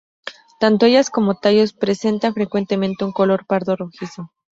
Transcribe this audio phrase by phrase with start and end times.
[0.59, 4.31] Tanto ellas como tallos presentan frecuentemente un color pardo rojizo.